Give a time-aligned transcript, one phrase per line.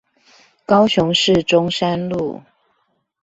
[0.65, 2.41] 高雄市中山路